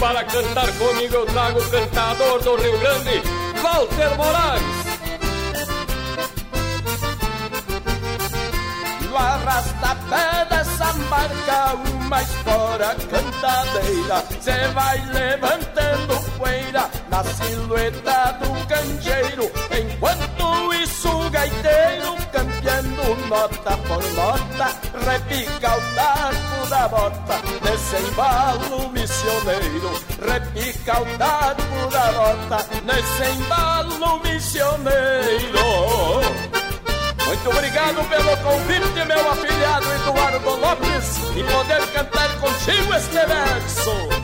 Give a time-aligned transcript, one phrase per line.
[0.00, 3.22] para cantar comigo eu trago o cantador do Rio Grande,
[3.62, 4.62] Walter Moraes.
[9.08, 19.50] No arrastapé dessa marca, uma espora cantadeira, cê vai levantando poeira na silhueta do canjeiro,
[19.70, 24.76] enquanto isso o gaiteiro campeando nota por nota,
[25.06, 29.90] repica o taco da bota Nesse embalo missioneiro
[30.20, 35.64] Repica o taco da bota Nesse embalo missioneiro
[37.26, 44.23] muito obrigado pelo convite, meu afilhado Eduardo Lopes, e poder cantar contigo este verso.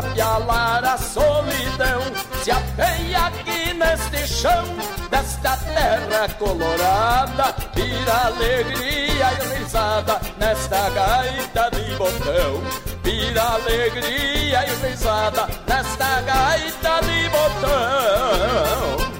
[0.00, 2.00] Entristecida pra pialar a solidão
[2.42, 4.64] se apeia aqui neste chão
[5.10, 12.62] desta terra colorada, vira alegria e risada nesta gaita de botão.
[13.02, 19.19] Vira alegria e risada nesta gaita de botão.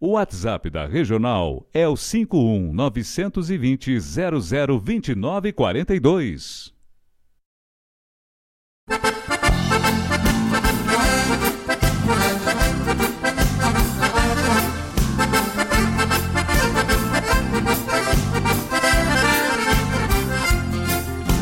[0.00, 6.72] O WhatsApp da Regional é o 51 920 0029 42.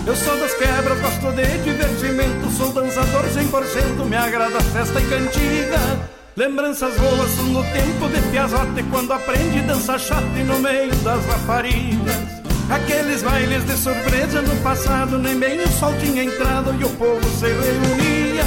[0.07, 6.16] Eu sou das quebras, gosto de divertimento Sou dançador 100%, me agrada festa e cantiga
[6.37, 11.25] Lembranças boas são no tempo de piazote Quando aprendi dança chata e no meio das
[11.25, 12.15] raparigas.
[12.69, 17.27] Aqueles bailes de surpresa no passado Nem bem o sol tinha entrado e o povo
[17.39, 18.45] se reunia.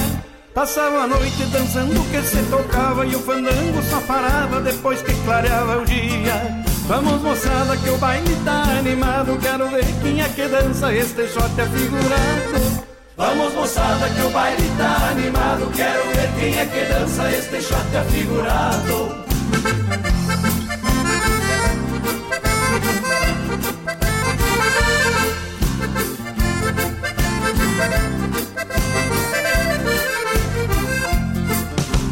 [0.53, 5.81] Passava a noite dançando que se tocava E o fandango só parava depois que clareava
[5.81, 6.63] o dia.
[6.87, 11.59] Vamos moçada que o baile tá animado Quero ver quem é que dança este shot
[11.59, 12.88] afigurado
[13.19, 15.69] Vamos moçada que o baile tá animado.
[15.75, 19.25] Quero ver quem é que dança este shot afigurado.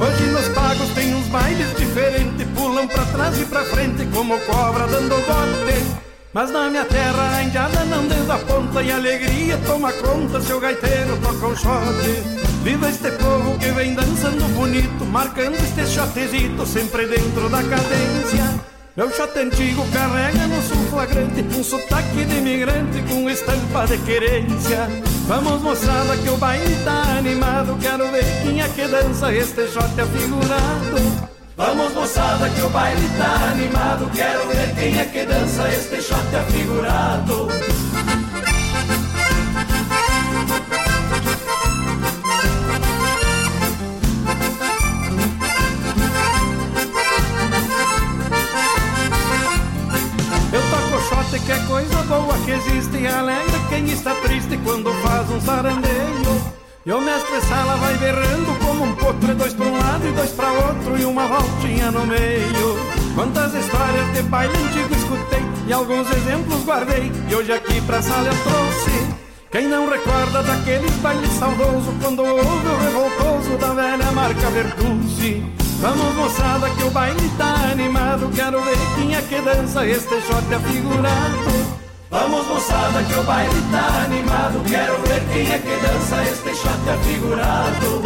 [0.02, 2.48] Hoje nos pagos tem uns bailes diferentes.
[2.54, 6.07] Pulam pra trás e pra frente como cobra dando golpe
[6.38, 11.18] Mas na minha terra a indiada não desaponta E alegria toma conta se o gaiteiro
[11.18, 11.82] toca um shot
[12.62, 18.54] Viva este povo que vem dançando bonito Marcando este shotezito sempre dentro da cadência.
[18.96, 24.88] Meu shot antigo carrega no sul flagrante Um sotaque de imigrante com estampa de querência.
[25.26, 30.00] Vamos moçada que o baile tá animado Quero ver quem é que dança este shot
[30.00, 34.12] afigurado Vamos moçada que o baile tá animado.
[34.14, 37.48] Quero ver quem é que dança este shot afigurado.
[50.54, 54.94] Eu toco shot que é coisa boa que existe E alegra quem está triste quando
[55.02, 56.57] faz um sarandeio
[56.88, 60.30] e o mestre sala vai berrando como um potro, dois pra um lado e dois
[60.30, 62.80] pra outro, e uma voltinha no meio.
[63.14, 68.30] Quantas histórias de baile antigo escutei, e alguns exemplos guardei, e hoje aqui pra sala
[68.30, 69.18] eu trouxe.
[69.52, 75.44] Quem não recorda daqueles bailes saudoso, quando ouve o revoltoso da velha marca Bertucci.
[75.82, 80.54] Vamos moçada que o baile tá animado, quero ver quem é que dança este shot
[80.56, 81.87] afigurado.
[82.10, 84.64] Vamos moçada que o baile tá animado.
[84.70, 88.02] Quero ver quem é que dança este shot afigurado.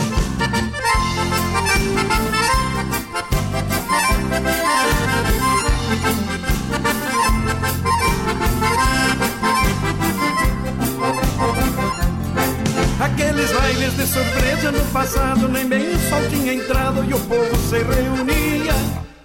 [12.99, 17.55] Aqueles bailes de surpresa no passado Nem bem o sol tinha entrado e o povo
[17.69, 18.73] se reunia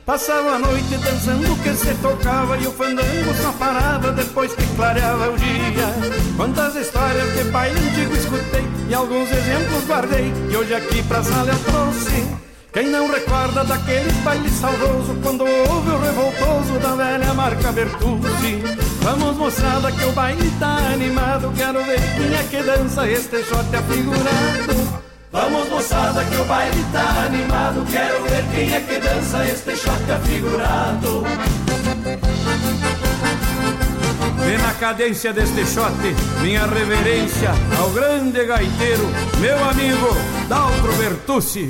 [0.06, 5.32] Passava a noite dançando que se tocava E o fandango só parava depois que clareava
[5.32, 5.88] o dia.
[6.36, 11.50] Quantas histórias de baile antigo escutei E alguns exemplos guardei E hoje aqui pra sala
[11.50, 12.25] eu trouxe.
[12.72, 18.62] Quem não recorda daqueles bailes saudoso Quando houve o revoltoso da velha marca Bertucci
[19.00, 23.75] Vamos moçada que o baile tá animado Quero ver quem é que dança este shot
[23.75, 25.05] afigurado
[25.36, 30.10] Vamos moçada que o baile tá animado Quero ver quem é que dança este shot
[30.10, 31.24] afigurado
[34.48, 35.92] E na cadência deste shot,
[36.40, 39.06] minha reverência ao grande gaiteiro,
[39.38, 40.16] meu amigo
[40.48, 41.68] Daltro Bertucci.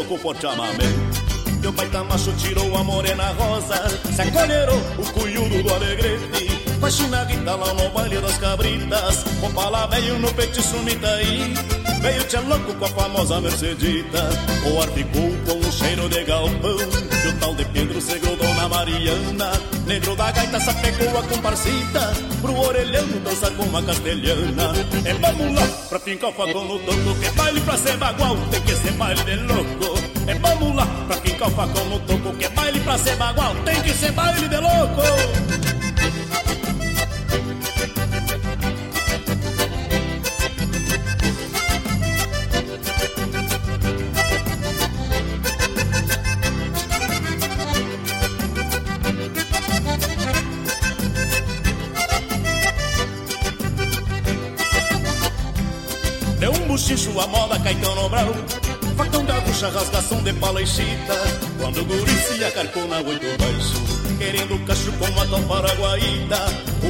[0.00, 0.88] Louco por chamamé
[1.60, 3.76] Teu pai tá macho tirou a morena rosa
[4.14, 6.60] Se acolherou o cunhudo do alegrete.
[6.80, 11.52] Faxina guita lá no baile das cabritas Com pala veio no petiço Mitaí
[12.00, 14.30] Veio tia louco com a famosa Mercedita
[14.72, 16.78] O articou com um cheiro de galpão.
[17.24, 22.12] E o tal de Pedro se grudou na Mariana Negro da gaita sapecou a comparsita
[22.40, 24.72] Pro orelhão dançar com uma castelhana.
[25.04, 28.60] É vamos lá pra fincar o facão no toco Que baile pra ser bagual tem
[28.60, 29.98] que ser baile de louco.
[30.28, 33.82] É vamos lá pra fincar o facão no toco Que baile pra ser bagual tem
[33.82, 35.59] que ser baile de louco
[57.70, 58.34] Caetano Brau
[58.96, 61.14] Facão gaúcha, rasgação de paleixita
[61.56, 63.80] Quando o guri se acarcou na oito baixo
[64.18, 66.36] Querendo cacho com uma tal paraguaíta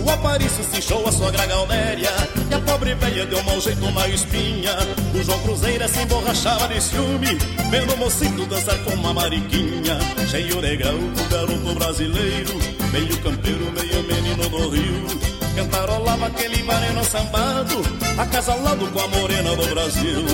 [0.02, 2.10] O apariço se inchou a sua gragaldéria
[2.50, 4.72] E a pobre velha deu mau jeito na espinha.
[5.14, 7.38] O João Cruzeira se emborrachava de ciúme.
[7.70, 9.98] Vendo o mocito dançar com uma mariquinha.
[10.30, 12.58] Cheio de grau, o garoto brasileiro.
[12.90, 15.29] Meio campeiro, meio menino do rio
[15.60, 17.82] Cantarolava aquele vareno sambado
[18.16, 20.24] Acasalado com a morena do Brasil.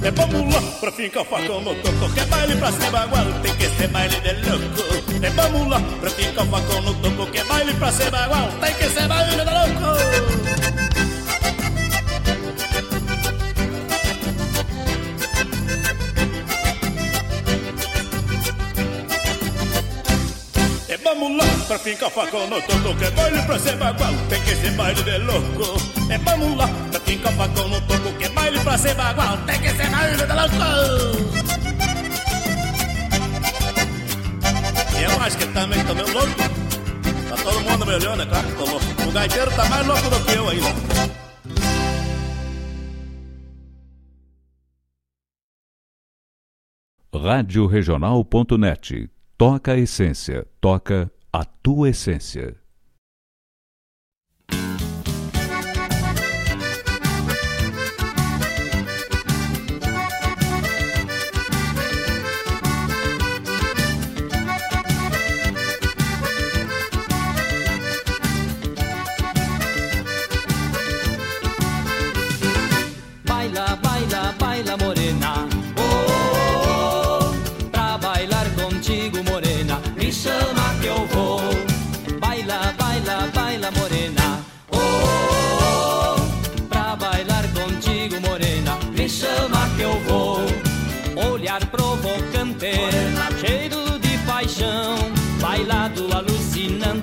[0.00, 3.54] É vamos lá pra ficar facão no toco Que é baile pra ser bagual, tem
[3.56, 5.24] que ser baile de louco.
[5.26, 8.74] É vamos lá pra ficar facão no toco Que é baile pra ser bagual, tem
[8.74, 10.55] que ser baile de louco
[21.66, 25.02] pra fincar facão no toco Que é baile pra ser bagual Tem que ser baile
[25.02, 25.76] de louco.
[26.10, 29.60] É vamos lá pra fincar facão no toco Que é baile pra ser bagual Tem
[29.60, 30.56] que ser baile de louco.
[34.98, 36.34] Eu acho que também tô meio louco.
[37.28, 40.10] Tá todo mundo me olhando, é claro que tô louco O gaiteiro tá mais louco
[40.10, 41.06] do que eu ainda
[47.12, 47.68] Rádio
[49.36, 52.56] Toca a essência, toca a tua essência.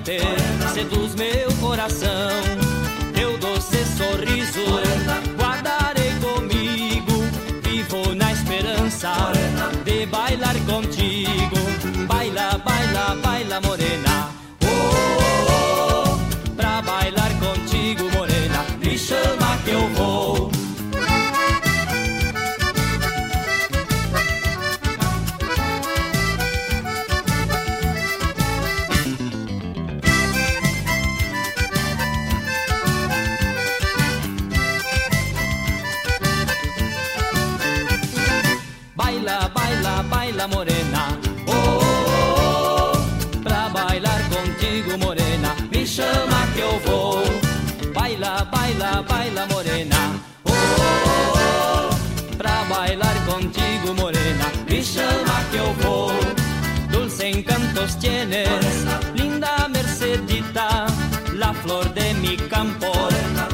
[0.04, 0.20] Alucinante,
[0.74, 2.08] seduz meu coração.
[3.14, 4.60] Teu doce sorriso
[5.38, 7.12] guardarei comigo,
[7.62, 9.12] vivo na esperança
[9.84, 10.56] de bailar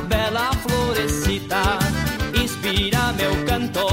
[0.09, 1.79] bela florecita,
[2.35, 3.87] inspira meu canto,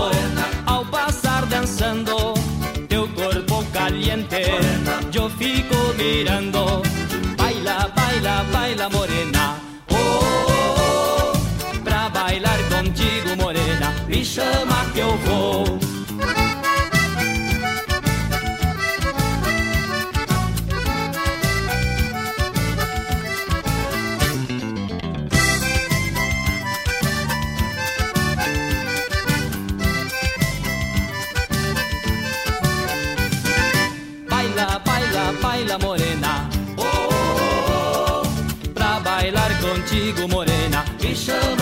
[0.66, 2.34] ao passar dançando,
[2.88, 4.44] teu corpo caliente,
[5.14, 6.82] eu fico mirando,
[7.38, 9.56] baila, baila, baila morena,
[9.90, 15.87] oh, oh, oh, pra bailar contigo morena, me chama que eu vou.
[41.28, 41.57] Morena,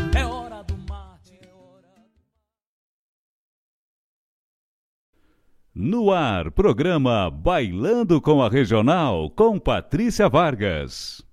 [5.73, 11.23] No ar, programa Bailando com a Regional, com Patrícia Vargas.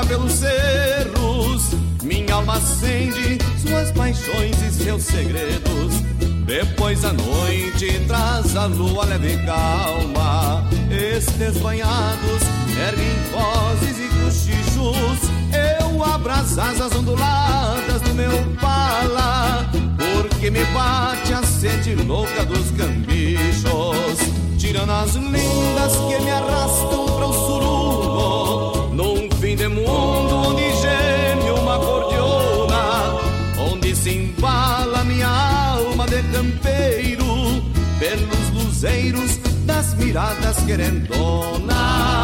[0.00, 1.70] Apaga pelos cerros,
[2.02, 6.00] minha alma acende suas paixões e seus segredos.
[6.44, 10.64] Depois a noite traz a lua leve e calma.
[10.90, 12.42] Estes banhados
[12.88, 15.30] erguem vozes e cochichos.
[15.52, 22.70] Eu abro as asas onduladas do meu pala, porque me bate a sede louca dos
[22.72, 24.18] cambichos.
[24.58, 26.69] Tirando as lindas que me arrastam
[38.80, 42.19] pelos luzeiros das miradas querendonas.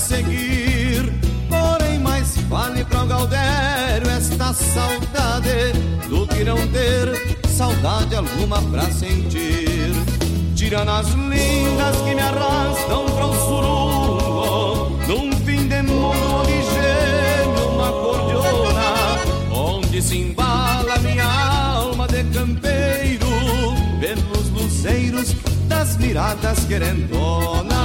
[0.00, 1.12] Seguir.
[1.48, 5.72] Porém, mais vale para o Galdério esta saudade
[6.08, 9.92] do que não ter saudade alguma pra sentir.
[10.56, 17.74] Tirando as lindas que me arrastam para o surungo, num fim de mundo onde geme
[17.74, 19.18] uma cordiona,
[19.52, 23.26] onde se embala minha alma de campeiro,
[24.00, 25.34] pelos luceiros
[25.68, 27.79] das miradas querendonas.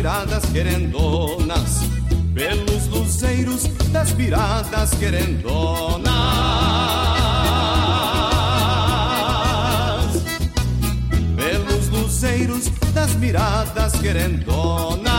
[0.00, 1.80] Miradas querendonas,
[2.32, 6.10] pelos luzeiros das miradas querendonas.
[11.36, 15.10] Pelos luzeiros das miradas querendonas.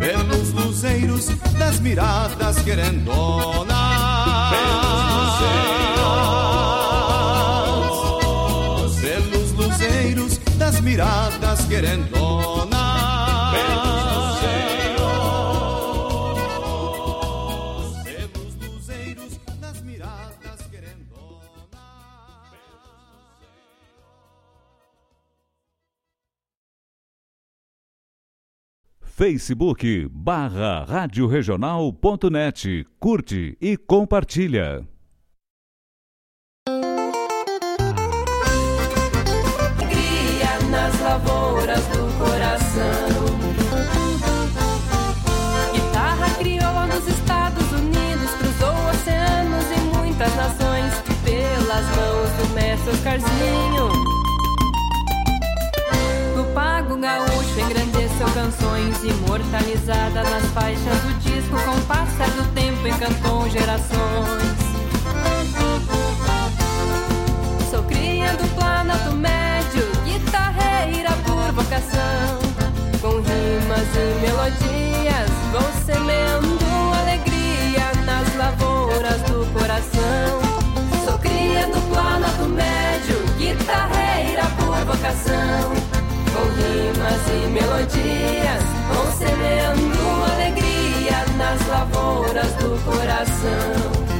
[0.00, 4.02] Pelos luzeiros das miradas querendonas.
[10.80, 12.70] Miradas querendonas.
[18.04, 21.12] Pelos luzeiros das miradas querendonas.
[29.02, 31.28] Facebook barra Rádio.
[32.98, 34.86] Curte e compartilha.
[52.82, 53.88] Do mestre Oscarzinho.
[56.36, 62.86] No pago gaúcho engrandeceu canções, imortalizada nas faixas do disco, com o passar do tempo
[62.86, 64.42] encantou gerações.
[67.70, 72.40] Sou cria do planeta médio, guitarreira por vocação.
[73.00, 76.58] Com rimas e melodias, vou semeando
[77.00, 80.41] alegria nas lavouras do coração.
[83.62, 85.72] Guitarreira por vocação.
[86.32, 88.62] Com rimas e melodias,
[89.16, 94.11] semeando alegria nas lavouras do coração.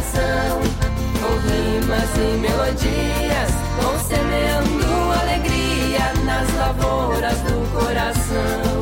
[0.00, 0.60] Coração.
[1.20, 8.80] Com rimas e melodias, vão semeando alegria nas lavouras do coração.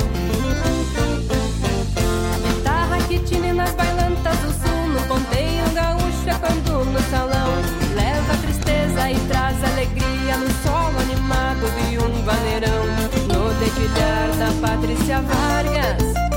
[2.46, 7.48] Guitarra que tine nas bailantas do sul, no ponteio gaúcho, é quando no salão.
[7.96, 12.87] Leva tristeza e traz alegria no solo animado de um vaneirão.
[13.26, 16.28] No dedilhar da Patrícia Vargas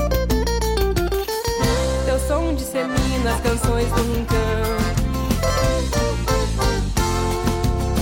[2.32, 4.76] som dissemina as canções do rincão.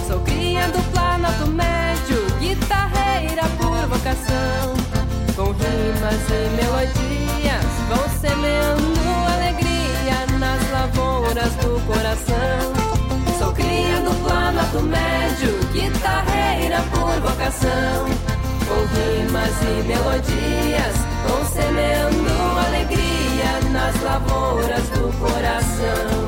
[0.07, 4.63] Sou cria do Planalto Médio, guitarreira por vocação.
[5.35, 9.01] Com rimas e melodias, vou semeando
[9.35, 12.63] alegria nas lavouras do coração.
[13.37, 18.07] Sou cria do Planalto Médio, guitarreira por vocação.
[18.69, 20.95] Com rimas e melodias,
[21.27, 22.30] vou semeando
[23.71, 26.20] nas lavouras do coração.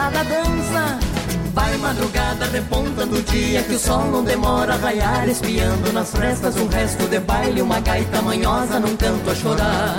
[0.00, 0.98] Entreveiro a moçada dança.
[1.52, 6.56] Vai madrugada, reponta do dia que o sol não demora a raiar, espiando nas frestas
[6.56, 9.98] um resto de baile, uma gaita manhosa num canto a chorar.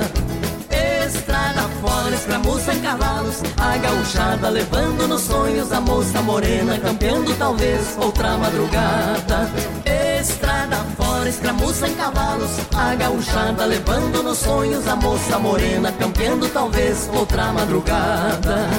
[1.05, 7.97] Estrada fora, escramuça em cavalos, a gauchada levando nos sonhos a moça morena, campeando talvez
[7.97, 9.51] outra madrugada.
[10.21, 17.09] Estrada fora, escramuça em cavalos A gauchada levando nos sonhos A moça morena campeando talvez
[17.11, 18.69] outra madrugada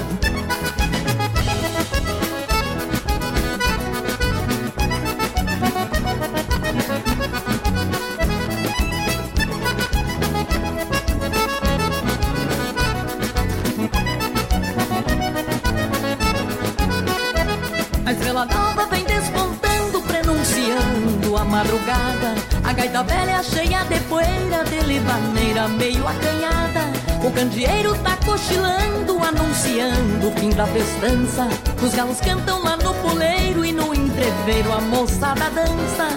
[27.42, 31.48] candeeiro tá cochilando Anunciando o fim da festança.
[31.82, 36.08] Os galos cantam lá no poleiro E no entreveiro a moçada dança.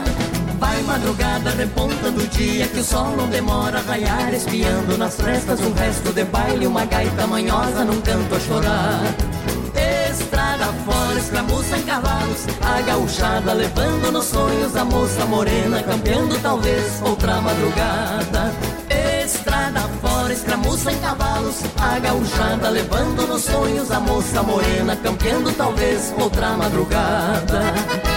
[0.59, 5.59] Vai madrugada, reponta do dia Que o sol não demora a raiar Espiando nas frestas
[5.61, 9.01] um resto de baile Uma gaita manhosa num canto a chorar.
[10.11, 17.01] Estrada fora, escramuça em cavalos, a gauchada levando nos sonhos a moça morena, campeando talvez
[17.01, 18.53] outra madrugada.
[19.25, 20.99] Estrada fora, escramuça em
[21.35, 28.14] cavalos, a gauchada levando nos sonhos a moça morena, campeando talvez outra madrugada.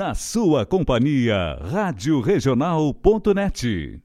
[0.00, 4.00] Na sua companhia, Rádio Regional.net.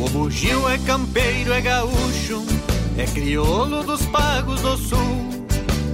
[0.00, 2.42] O bugio é campeiro, é gaúcho,
[2.96, 4.98] é crioulo dos pagos do sul.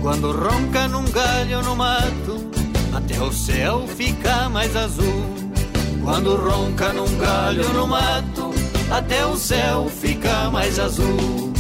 [0.00, 2.36] Quando ronca num galho no mato,
[2.94, 5.43] até o céu fica mais azul.
[6.04, 8.50] Quando ronca num galho no mato,
[8.90, 11.50] até o céu fica mais azul.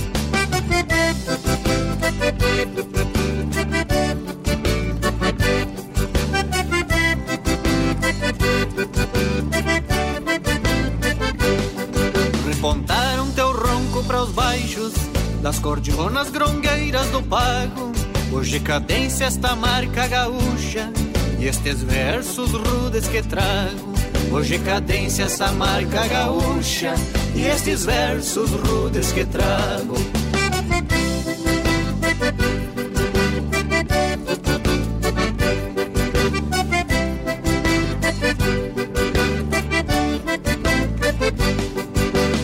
[12.46, 14.92] Repontaram teu ronco para os baixos
[15.40, 17.92] das cordionas grongueiras do pago.
[18.30, 20.92] Hoje cadência esta marca gaúcha
[21.38, 23.93] e estes versos rudes que trago.
[24.32, 26.94] Hoje cadência essa marca gaúcha
[27.34, 29.94] e estes versos rudes que trago.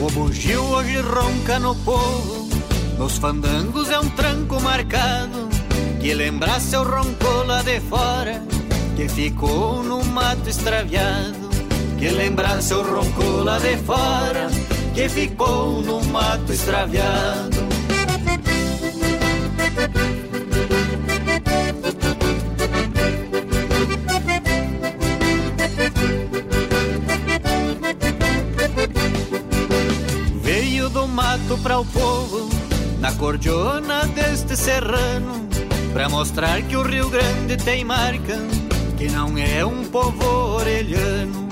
[0.01, 2.49] O bugio hoje ronca no povo,
[2.99, 5.49] nos fandangos é um tranco marcado
[6.01, 8.43] que lembra seu ronco lá de fora
[8.97, 11.50] que ficou no mato extraviado.
[12.01, 14.49] Que lembra seu ronco lá de fora
[14.95, 17.59] que ficou no mato extraviado.
[30.43, 32.49] Veio do mato pra o povo,
[32.99, 35.47] na cordiona deste serrano,
[35.93, 38.39] pra mostrar que o Rio Grande tem marca,
[38.97, 41.50] que não é um povo orelhano.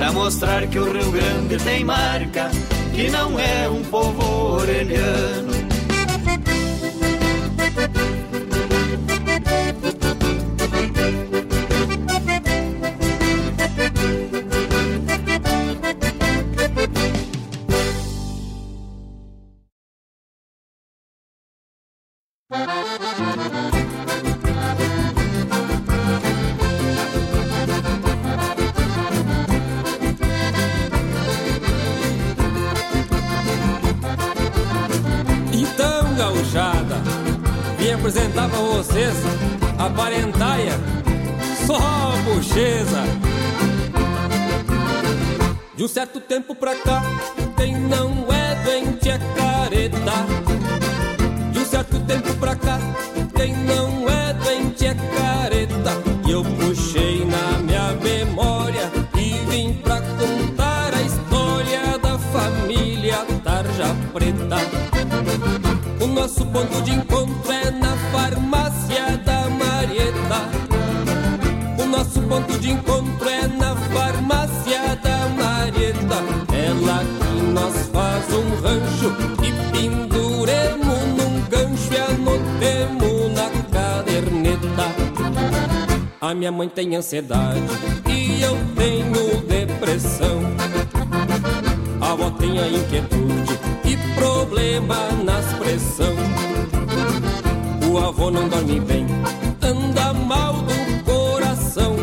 [0.00, 2.50] Pra mostrar que o Rio Grande tem marca,
[2.94, 5.49] que não é um povo orelhano.
[87.10, 87.60] Ansiedade
[88.08, 90.40] e eu tenho depressão.
[92.00, 94.94] A avó tem a inquietude e problema
[95.24, 96.14] nas pressão.
[97.90, 99.06] O avô não dorme bem,
[99.60, 101.96] anda mal do coração.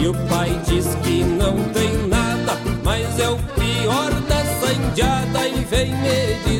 [0.00, 5.64] E o pai diz que não tem nada, mas é o pior dessa indiada e
[5.64, 6.53] vem me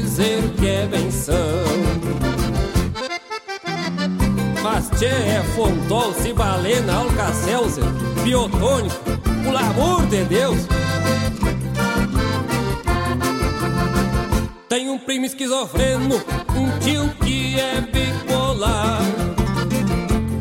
[5.05, 7.85] tchê, é Fontol, Cibalena, Alcacelser,
[8.23, 8.97] Biotônico,
[9.43, 10.67] pelo amor de Deus!
[14.69, 16.17] Tem um primo esquizofreno,
[16.57, 19.01] um tio que é bipolar.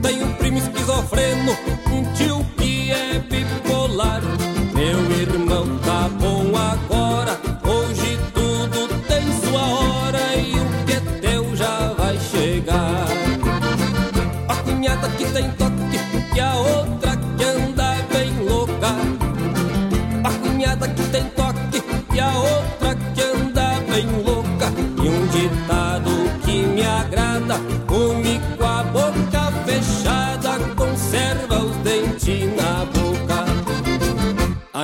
[0.01, 1.51] Tem um primo esquizofreno,
[1.91, 2.32] um tio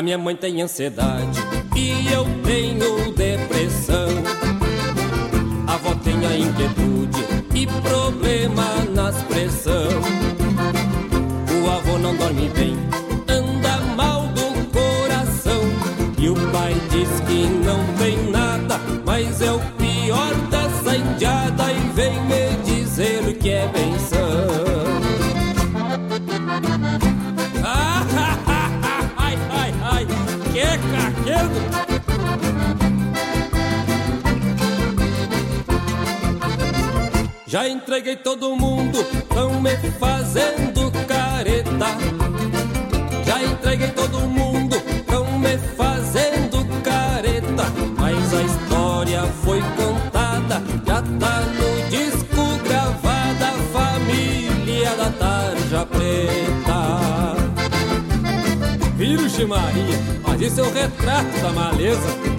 [0.10, 1.39] minha mãe tem ansiedade
[1.76, 4.10] e eu tenho depressão.
[5.68, 10.01] A avó tem a inquietude e problema nas pressão.
[11.64, 12.68] O avô não dorme bem,
[37.89, 41.87] entreguei todo mundo, tão me fazendo careta.
[43.25, 47.65] Já entreguei todo mundo, tão me fazendo careta.
[47.97, 53.53] Mas a história foi contada, já tá no disco gravada.
[53.73, 57.35] Família da Tarja Preta.
[58.95, 62.38] Virgem Maria, mas isso é o retrato da maleza.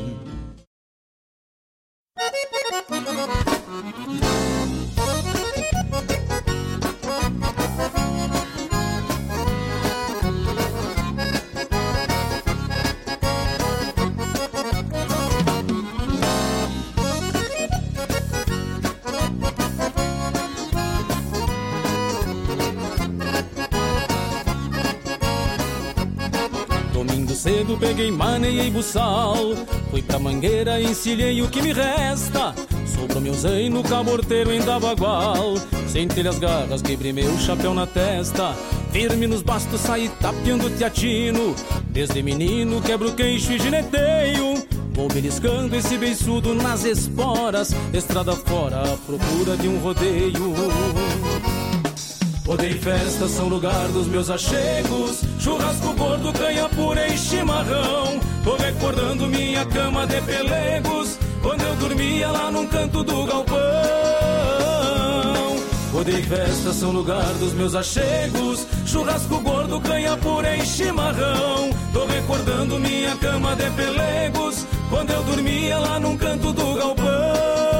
[28.01, 29.35] Peguei, maneiei buçal.
[29.91, 32.55] Fui pra mangueira, encilhei o que me resta.
[32.85, 35.55] Sobrou meu zaino, caborteiro em Dabagual.
[35.87, 38.53] Sentei as garras, quebrei meu chapéu na testa.
[38.91, 41.55] Firme nos bastos, saí tapeando teatino.
[41.89, 44.65] Desde menino, quebro queixo e gineteio.
[44.93, 47.73] Vou beliscando esse beiçudo nas esporas.
[47.93, 50.53] Estrada fora, à procura de um rodeio
[52.51, 55.21] Odeio festa, são lugar dos meus achegos.
[55.39, 58.19] Churrasco gordo, canha pura e chimarrão.
[58.43, 61.17] Tô recordando minha cama de pelegos.
[61.41, 63.57] Quando eu dormia lá num canto do galpão.
[65.93, 68.67] Odeio festa, são lugar dos meus achegos.
[68.85, 71.69] Churrasco gordo, canha pura e chimarrão.
[71.93, 74.65] Tô recordando minha cama de pelegos.
[74.89, 77.70] Quando eu dormia lá num canto do galpão.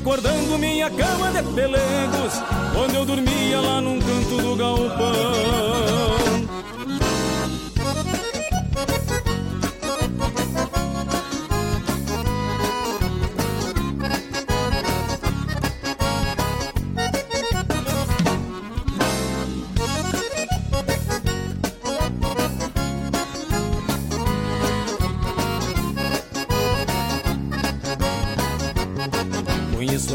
[0.00, 2.32] Recordando minha cama de pelegos,
[2.72, 6.29] quando eu dormia lá num canto do galpão.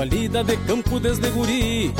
[0.05, 1.93] Lida de campo desde guri.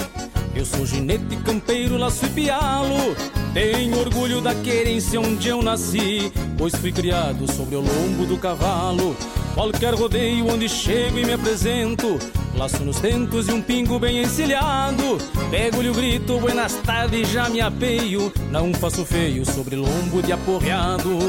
[0.55, 3.15] Eu sou ginete, campeiro, laço e pialo.
[3.53, 9.15] Tenho orgulho da querência onde eu nasci, pois fui criado sobre o lombo do cavalo.
[9.53, 12.19] Qualquer rodeio onde chego e me apresento,
[12.55, 15.17] laço nos tentos e um pingo bem encilhado.
[15.49, 18.31] Pego-lhe o grito, buenas tardes, já me apeio.
[18.51, 21.19] Não faço feio sobre lombo de aporreado.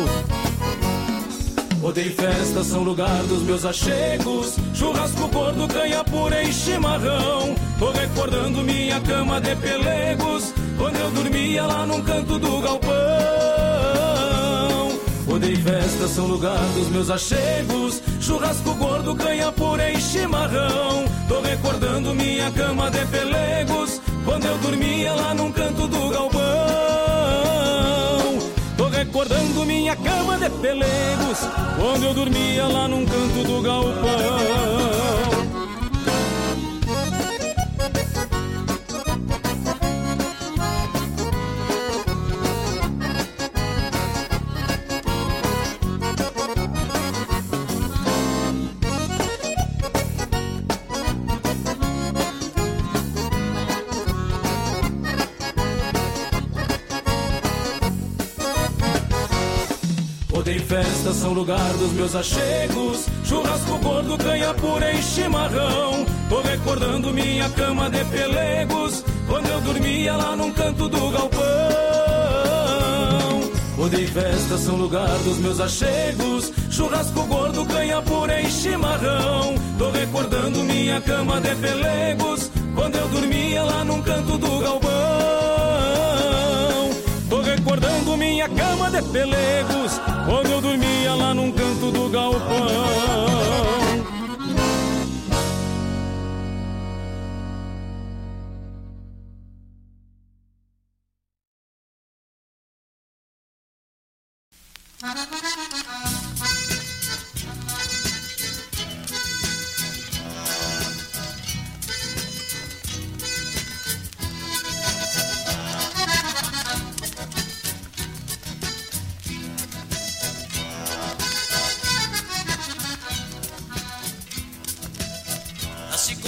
[1.86, 4.56] Odeio festa, são lugar dos meus achegos.
[4.74, 7.54] Churrasco gordo, canha pura e chimarrão.
[7.78, 10.52] Tô recordando minha cama de pelegos.
[10.76, 12.96] Quando eu dormia lá num canto do galpão.
[15.28, 18.02] Odeio festa, são lugar dos meus achegos.
[18.20, 21.04] Churrasco gordo, canha pura e chimarrão.
[21.28, 24.00] Tô recordando minha cama de pelegos.
[24.24, 26.86] Quando eu dormia lá num canto do galpão
[29.16, 31.38] recordando minha cama de pelegos,
[31.78, 35.25] quando eu dormia lá num canto do galpão.
[61.06, 63.06] Festa são lugar dos meus achegos.
[63.24, 66.04] Churrasco gordo, canha pura e chimarrão.
[66.28, 69.04] Tô recordando minha cama de pelegos.
[69.28, 71.44] Quando eu dormia lá num canto do galpão.
[73.76, 76.52] Rodeio e festa são lugar dos meus achegos.
[76.70, 79.54] Churrasco gordo, canha pura e chimarrão.
[79.78, 82.50] Tô recordando minha cama de pelegos.
[82.74, 85.45] Quando eu dormia lá num canto do galpão.
[87.66, 90.00] Recordando minha cama de pelegos.
[90.24, 93.85] Quando eu dormia lá num canto do galpão.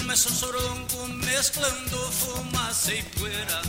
[0.08, 3.60] Começa um sorongo mesclando fumaça e poeira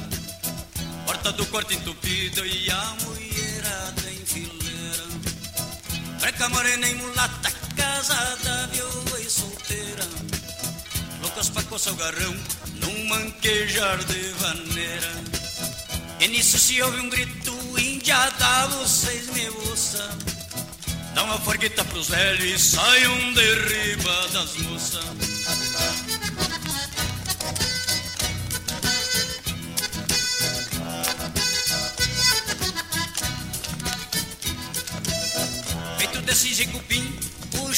[1.05, 5.03] Porta do quarto entupida e a mulherada em fileira
[6.21, 10.07] Breca morena e mulata, casada, viúva e solteira
[11.21, 12.35] Loucas pra coçar o garrão,
[12.75, 15.11] num manquejar de vaneira
[16.21, 20.17] E nisso se ouve um grito, indiada, vocês me ouçam
[21.13, 25.28] Dá uma forgueta pros velhos e saiam de riba das moças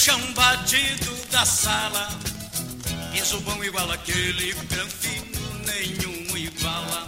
[0.01, 2.09] chão batido da sala.
[3.11, 7.05] Piso bom igual aquele, granfino nenhum iguala.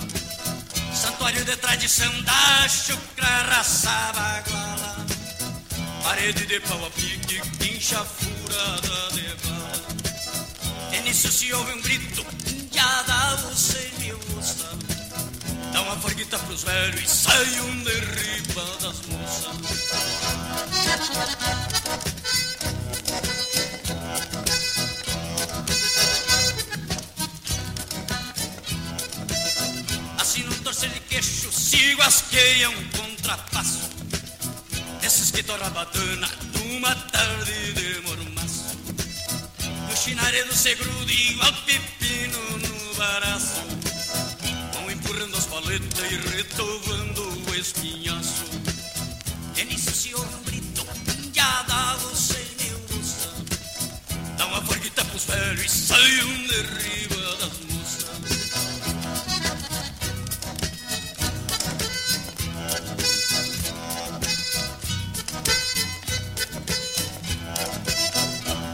[0.93, 4.13] Santuário de tradição da chucra, raça.
[6.03, 9.87] Parede de pau a pique, quincha furada de bala.
[10.91, 14.69] E nisso se ouve um grito, indiada, você me ouça.
[15.73, 19.53] Dá uma forguita pros velhos e saiam de riba das moças.
[30.20, 33.89] Assim num torcer de queixo sigo asqueia um contrapasso
[35.01, 35.70] Desses que torra
[36.53, 38.78] numa tarde de mormaço.
[39.89, 43.61] No chinaredo se gruda igual pepino no baraço.
[44.74, 48.45] Vão empurrando as paletas e retovando o espinhaço
[49.55, 50.42] E nisso se ouve
[55.67, 58.05] saiam de riba das moças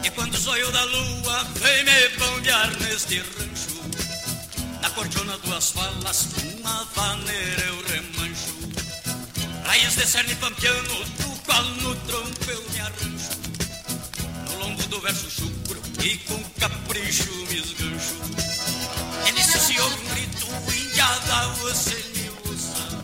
[0.04, 3.80] E quando zóio da lua vem me bombear neste rancho
[4.82, 6.28] Na cordiona duas falas,
[6.58, 8.70] uma vaneira eu remancho
[9.64, 13.30] Raios de cerne pampiano, do qual no tronco eu me arrancho
[14.46, 15.49] No lombo do verso chucro
[16.02, 18.16] e com capricho me esgancho.
[19.26, 23.02] E se ouve um grito, indiada, você me ouça.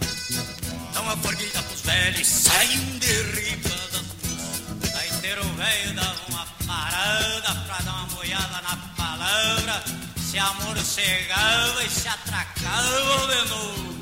[0.94, 7.55] Dá uma forguita pros velhos, saiam de riba das moças Gaiteiro velho dava uma parada
[7.66, 9.84] pra dar uma boiada na palavra.
[10.18, 13.97] Se amor chegava e se atracava de novo.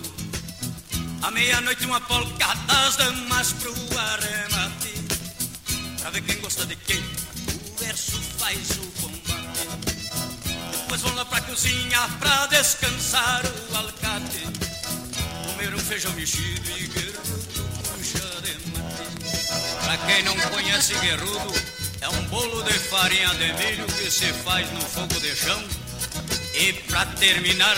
[1.22, 4.94] À meia-noite uma polca das damas pro arremate.
[6.00, 7.33] Pra ver quem gosta de quem, o
[7.84, 9.68] verso faz o combate
[10.72, 14.46] Depois vão lá pra cozinha pra descansar o alcate.
[15.46, 19.84] Comer um feijão mexido e guerrudo puxa de mate.
[19.84, 21.54] Pra quem não conhece guerrudo
[22.00, 25.62] É um bolo de farinha de milho que se faz no fogo de chão.
[26.54, 27.76] E pra terminar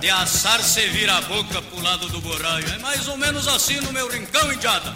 [0.00, 2.68] de assar se vira a boca pro lado do borraio.
[2.70, 4.94] É mais ou menos assim no meu rincão, indiada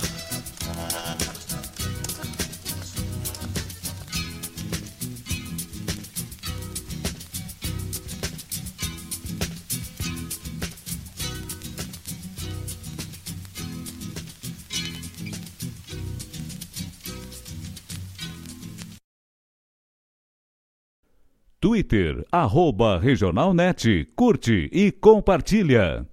[21.67, 24.07] Twitter, arroba Regionalnet.
[24.15, 26.07] Curte e compartilha.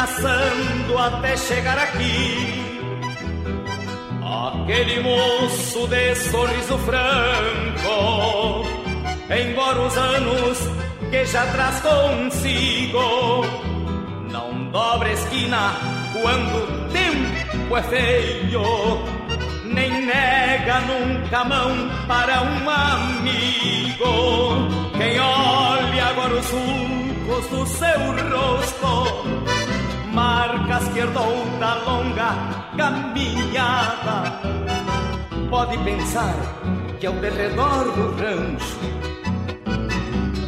[0.00, 2.64] Traçando até chegar aqui.
[4.22, 8.64] Aquele moço de sorriso franco,
[9.28, 10.58] embora os anos
[11.10, 13.44] que já traz consigo,
[14.30, 15.74] não dobra esquina
[16.14, 18.62] quando o tempo é feio,
[19.64, 24.10] nem nega nunca mão para um amigo.
[24.96, 29.39] Quem olha agora os sulcos do seu rosto,
[30.88, 32.34] que herdou da longa
[32.76, 34.40] caminhada,
[35.48, 36.34] pode pensar
[36.98, 38.78] que ao derredor do rancho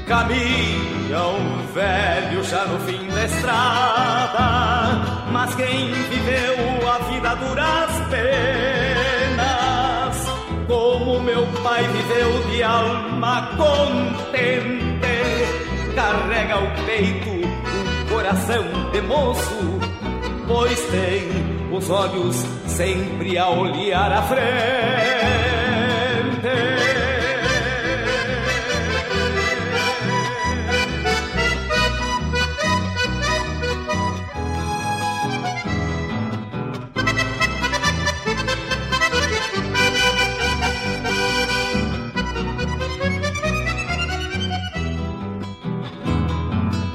[0.07, 4.41] caminha um velho já no fim da estrada,
[5.33, 9.47] mas quem viveu a vida duras penas,
[10.66, 14.93] como meu pai viveu de alma contente,
[15.95, 17.33] carrega o peito
[18.12, 18.62] coração
[18.93, 19.80] de moço,
[20.47, 21.28] pois tem
[21.72, 22.36] os olhos
[22.66, 25.43] sempre a olhar à frente.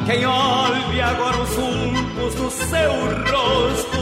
[0.06, 3.27] Quem olhe agora os sulcos do seu
[3.58, 3.98] rosto,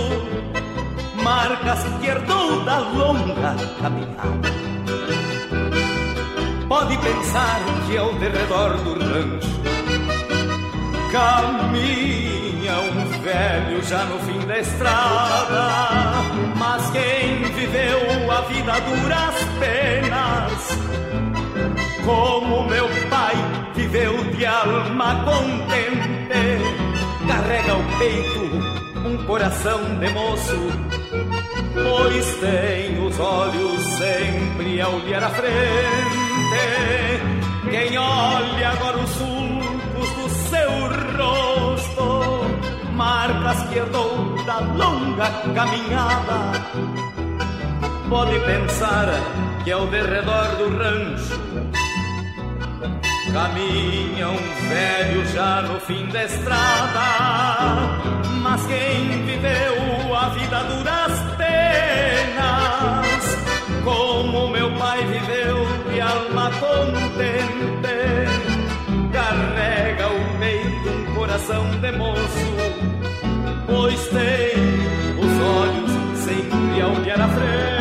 [1.24, 4.49] marcas que herdou da longa caminhada.
[6.68, 9.56] Pode pensar que ao derredor do rancho
[11.12, 15.68] caminha um velho já no fim da estrada.
[16.58, 20.80] Mas quem viveu a vida duras penas,
[22.03, 23.36] como meu pai
[23.76, 26.16] viveu de alma contente,
[27.28, 30.58] carrega o peito um coração de moço,
[31.74, 36.26] pois tem os olhos sempre a olhar à frente.
[37.70, 40.70] Quem olha agora os sulcos do seu
[41.18, 42.45] rosto,
[42.93, 46.51] marcas que herdou da longa caminhada,
[48.10, 49.08] pode pensar
[49.64, 51.85] que ao derredor do rancho
[53.36, 57.02] Caminha um velho já no fim da estrada,
[58.42, 62.64] mas quem viveu a vida duras penas,
[63.84, 67.90] como meu pai viveu de alma contente,
[69.12, 72.56] carrega o peito um coração de moço,
[73.68, 74.56] pois tem
[75.20, 75.92] os olhos
[76.24, 77.74] sempre a olhar à frente.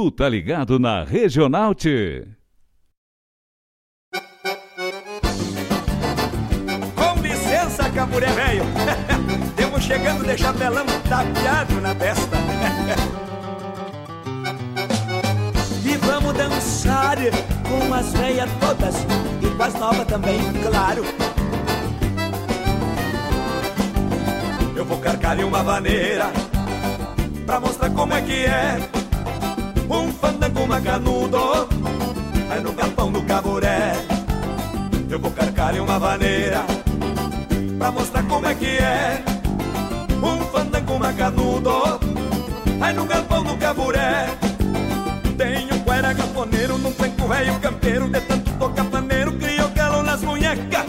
[0.00, 2.26] Tu tá ligado na Regional T.
[6.94, 8.62] Com licença, Camuré velho.
[9.54, 12.38] Temos chegando de chapelão tapeado na testa.
[15.84, 17.18] e vamos dançar
[17.68, 18.94] com as velhas todas
[19.42, 21.04] e com as novas também, claro.
[24.74, 26.32] Eu vou carcar em uma vaneira
[27.44, 28.99] pra mostrar como é que é
[29.98, 31.68] um fandango macanudo.
[32.50, 33.92] Aí no galpão do caburé
[35.08, 36.64] Eu vou carcar em uma vaneira
[37.78, 39.22] Pra mostrar como é que é.
[40.20, 42.00] Um fandango macanudo.
[42.80, 44.26] Aí no galpão do caburé
[45.36, 50.22] Tem um cuera galponeiro Num tranco velho campeiro De tanto tocar paneiro Criou galo nas
[50.22, 50.86] munhecas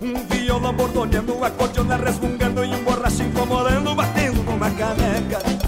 [0.00, 5.63] Um violão bordoneando Um acordeona resmungando E um borracho incomodando Batendo numa caneca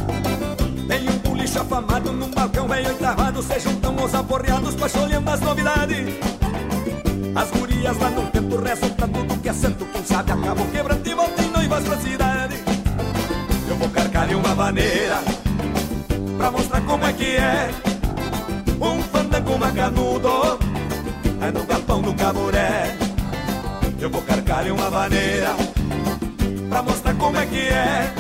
[1.67, 6.15] afamado num balcão velho enterrado Se juntam os aporreados pacholhando as novidades.
[7.35, 11.07] As gurias lá no canto rezam pra tudo que é santo Quem sabe acaba quebrando
[11.07, 12.57] e volta em noivas pra cidade.
[13.69, 15.19] Eu vou carcar uma vaneira
[16.39, 17.71] Pra mostrar como é que é.
[18.81, 20.59] Um fandango macanudo
[21.41, 22.97] É no galpão do caburé.
[24.01, 25.55] Eu vou carcar uma vaneira
[26.69, 28.15] Pra mostrar como é que é.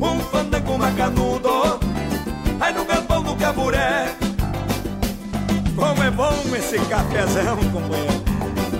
[0.00, 1.83] Um fandango macanudo
[2.60, 4.14] Aí no galpão do caburé
[5.76, 8.24] Como é bom esse cafezão, companheiro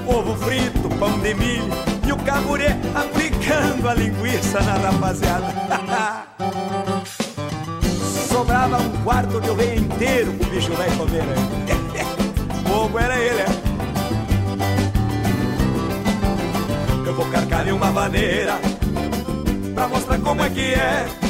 [0.06, 1.70] Ovo frito, pão de milho
[2.06, 5.54] E o caburé aplicando a linguiça na rapaziada
[8.34, 11.22] Sobrar dava um quarto de ovelha inteiro pro bicho velho comer.
[11.22, 11.36] Né?
[12.68, 13.46] Bobo era ele, é.
[17.06, 18.58] Eu vou carcar uma maneira
[19.72, 21.23] pra mostrar como é que é.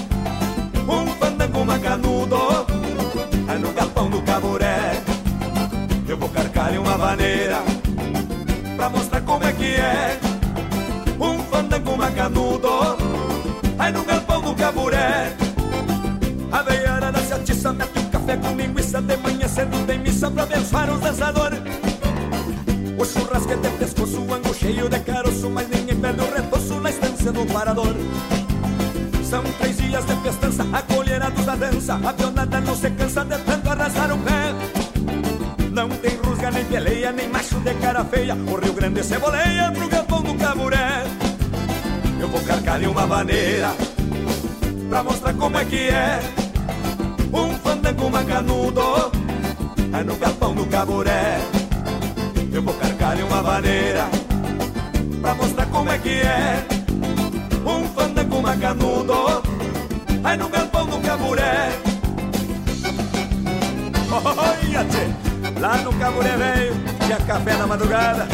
[1.54, 2.36] Um fandango macanudo
[3.48, 5.00] é no galpão do caburé.
[6.08, 7.62] Eu vou carcar uma maneira
[8.76, 10.18] pra mostrar como é que é.
[11.20, 12.68] Um fandango macanudo
[13.78, 15.32] é no galpão do caburé.
[16.50, 20.42] A veiara da atiça mete um café com linguiça de manhã cedo tem missa pra
[20.42, 21.60] abençoar os dançadores.
[22.98, 26.90] O churrasco é de pescoço, ango cheio de caroço, mas ninguém perde o retoço na
[26.90, 27.94] estância do parador.
[29.34, 33.68] São três dias de festança, acolherados da dança, a pionada não se cansa de tanto
[33.68, 34.54] arrastar o pé.
[35.72, 39.72] Não tem rusga, nem peleia, nem macho de cara feia, o Rio Grande se boleia
[39.72, 41.02] pro galpão do caburé.
[42.20, 43.74] Eu vou carcar em uma maneira,
[44.88, 46.20] pra mostrar como é que é.
[47.32, 49.10] Um fandango macanudo,
[49.98, 51.40] é no galpão do caburé.
[52.52, 54.08] Eu vou carcar em uma maneira
[55.20, 56.73] Pra mostrar como é que é
[58.44, 59.42] fandango macanudo
[60.22, 61.72] Aí no galpão do caburé
[64.12, 66.74] Olha, tchê Lá no caburé velho
[67.06, 68.28] Tinha café na madrugada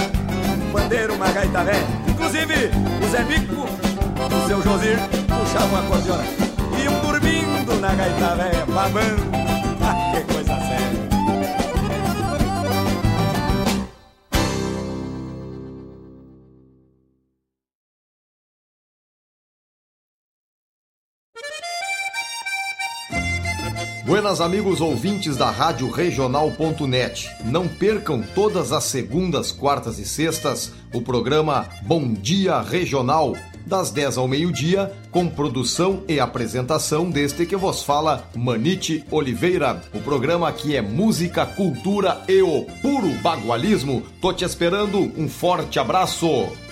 [0.68, 2.70] Um pandeiro, uma gaita velha Inclusive,
[3.02, 4.98] o Zé Mico O seu Josir
[5.28, 6.24] puxavam a acordeona
[6.82, 9.22] Iam dormindo na gaita velha Babando
[9.82, 10.89] Ah, que coisa séria
[24.20, 27.30] Buenas amigos ouvintes da Rádio Regional.net.
[27.42, 34.18] Não percam todas as segundas, quartas e sextas o programa Bom Dia Regional, das 10
[34.18, 39.80] ao meio-dia, com produção e apresentação deste que vos fala, Manite Oliveira.
[39.94, 44.02] O programa aqui é música, cultura e o puro bagualismo.
[44.20, 46.69] Tô te esperando, um forte abraço!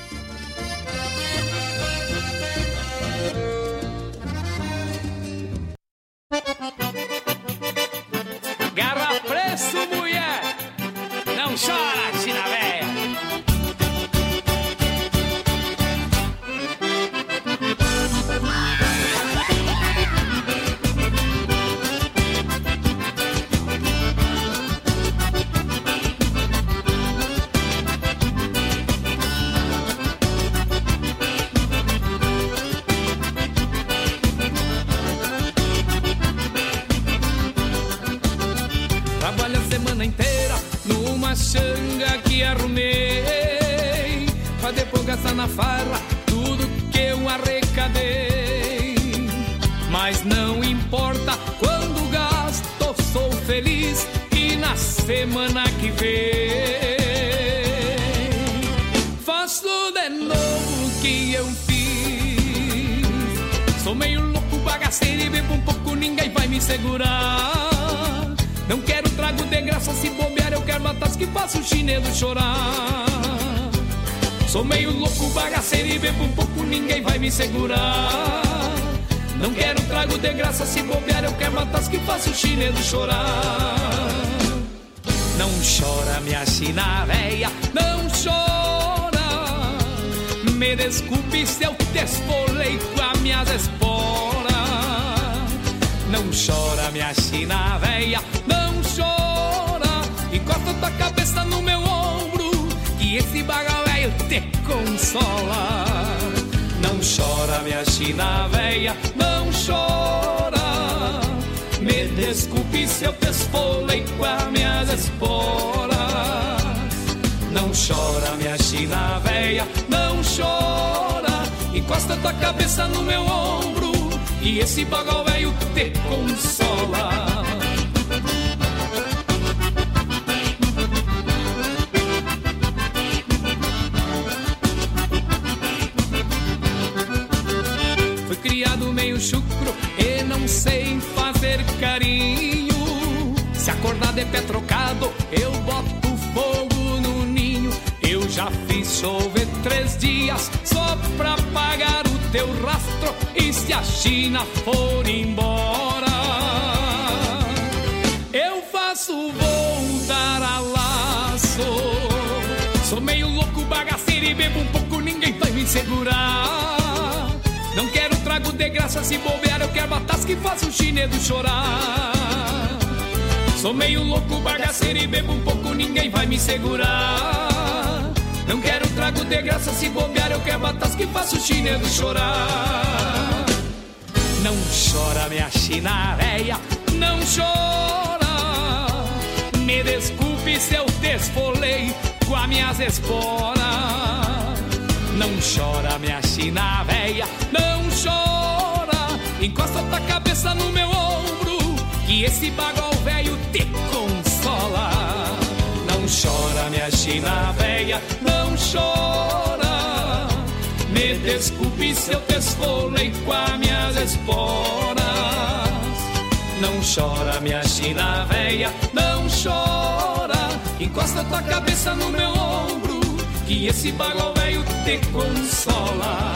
[220.80, 223.00] Encosta tua cabeça no meu ombro,
[223.48, 226.34] que esse bagulho velho te consola.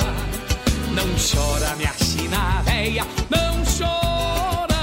[0.90, 4.74] Não chora, minha china véia, não chora.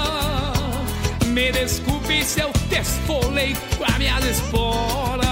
[1.26, 5.28] Me desculpe se eu te esfolei com as minhas esporas.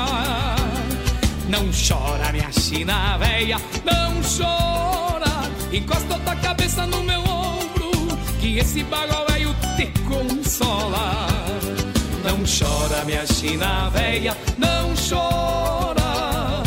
[1.48, 5.50] Não chora, minha china véia, não chora.
[5.72, 7.90] Encosta tua cabeça no meu ombro,
[8.38, 11.37] que esse bagulho velho te consola.
[12.28, 16.62] Não chora, minha china véia, não chora.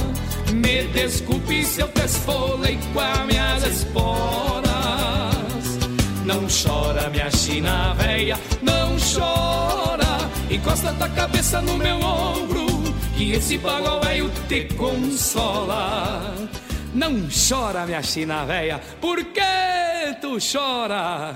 [0.51, 4.73] Me desculpe se eu te esfolei com as minhas esporas.
[6.25, 10.27] Não chora, minha china véia, não chora.
[10.49, 12.65] Encosta tua cabeça no meu ombro,
[13.15, 16.33] que esse bagulho velho te consola.
[16.91, 21.35] Não chora, minha china véia, por que tu chora?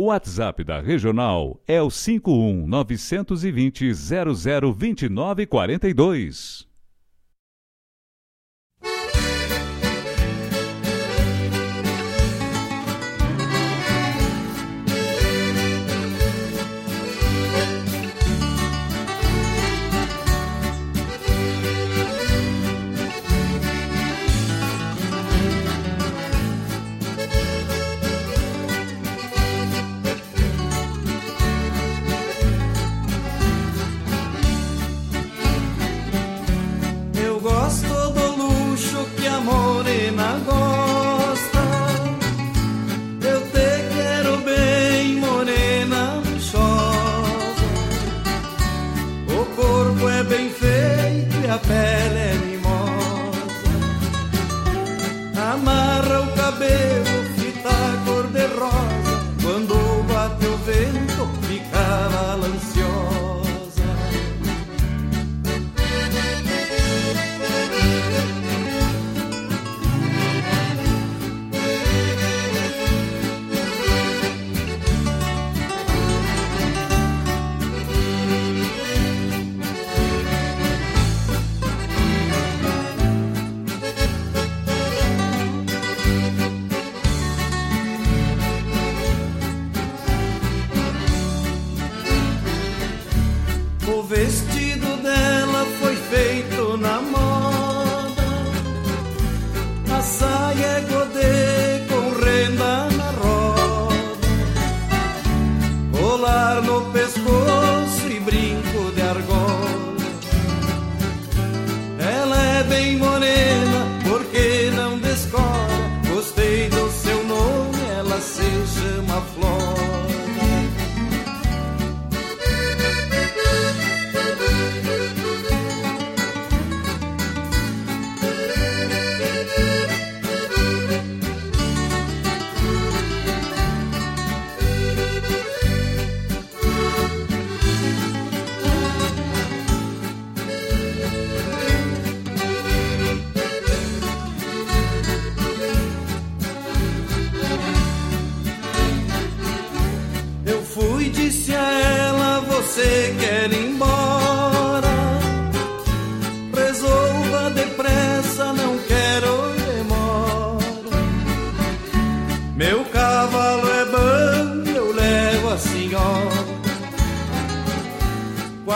[0.00, 6.67] O WhatsApp da Regional é o 51 920 0029 42.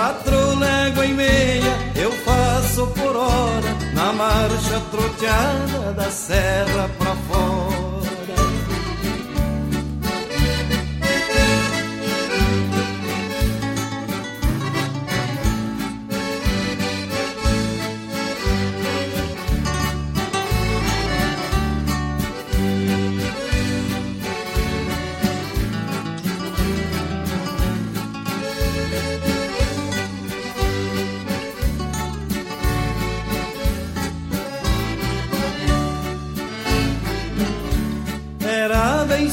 [0.03, 7.72] Quatro léguas e meia eu faço por hora, na marcha troteada da serra pra fora.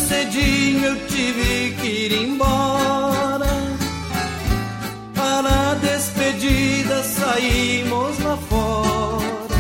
[0.10, 3.48] Cedinho eu tive que ir embora.
[5.14, 9.56] Para a despedida saímos lá fora.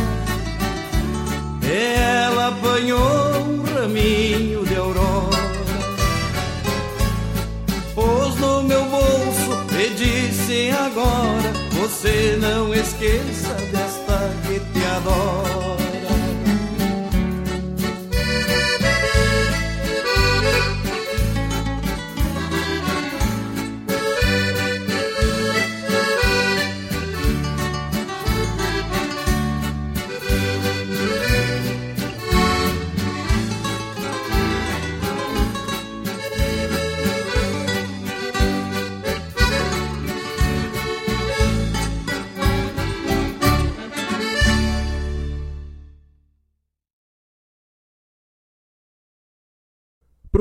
[1.61, 5.37] Ela apanhou um raminho de aurora.
[7.93, 15.38] Pôs no meu bolso e disse agora: Você não esqueça desta que te adora.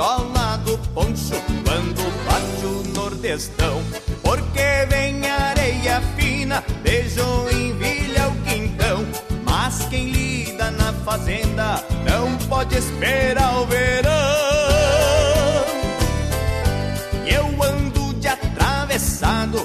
[0.00, 2.10] 51920002942.
[3.30, 3.80] questão.
[4.22, 9.06] Porque vem areia fina, beijo envilha o quintão.
[9.44, 14.10] Mas quem lida na fazenda não pode esperar o verão.
[17.24, 19.64] E eu ando de atravessado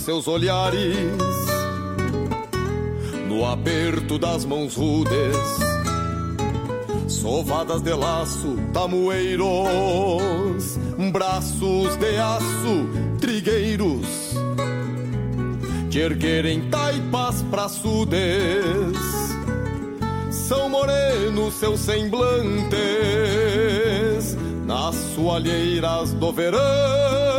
[0.00, 0.96] Seus olhares
[3.28, 5.36] no aperto das mãos rudes,
[7.06, 9.46] sovadas de laço, tamoeiros,
[11.12, 12.88] braços de aço,
[13.20, 14.34] trigueiros,
[15.90, 18.98] que erguerem taipas praçudes,
[20.30, 22.74] são morenos seus semblantes,
[24.66, 27.29] nas soalheiras do verão,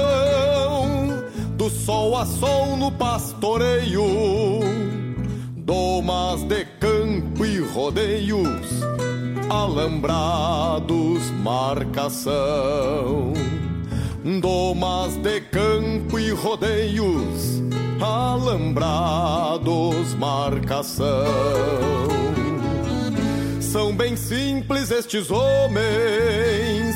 [1.85, 4.59] sol a sol no pastoreio
[5.71, 8.81] domas de campo e rodeios,
[9.49, 13.31] alambrados, marcação.
[14.41, 17.63] Domas de campo e rodeios,
[18.01, 18.83] alambrados,
[20.15, 21.05] marcação.
[23.61, 26.95] São bem simples estes homens,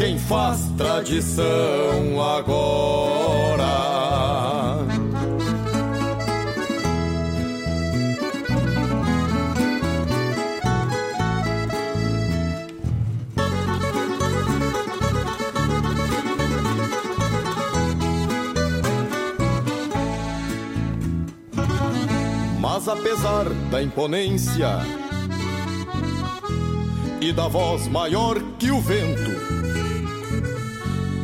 [0.00, 1.44] Quem faz tradição
[2.22, 3.66] agora.
[22.58, 24.78] Mas apesar da imponência
[27.20, 29.59] e da voz maior que o vento,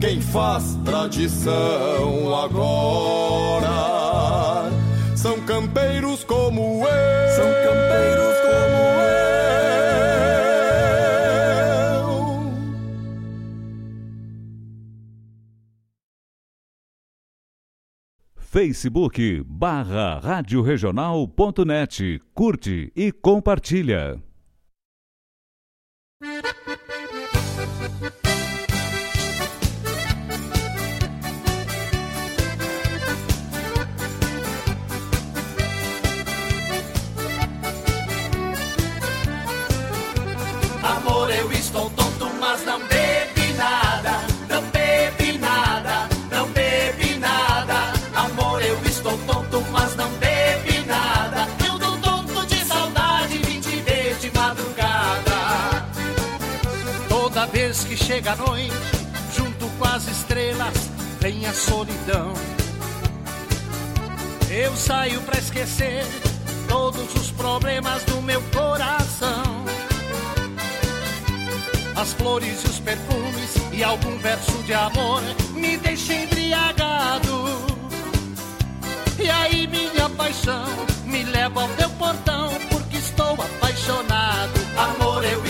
[0.00, 3.68] quem faz tradição agora.
[5.14, 7.28] São campeiros como eu.
[7.36, 9.20] São campeiros como eu.
[18.38, 20.62] Facebook barra Rádio
[22.34, 24.29] Curte e compartilha.
[58.20, 58.76] chega a noite,
[59.34, 60.74] junto com as estrelas,
[61.20, 62.34] vem a solidão.
[64.50, 66.04] Eu saio para esquecer
[66.68, 69.64] todos os problemas do meu coração.
[71.96, 75.22] As flores e os perfumes e algum verso de amor
[75.54, 77.46] me deixam embriagado.
[79.18, 80.66] E aí minha paixão
[81.06, 84.60] me leva ao teu portão porque estou apaixonado.
[84.76, 85.49] Amor, eu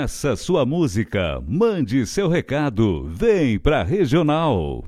[0.00, 4.84] Peça sua música, mande seu recado, vem pra Regional.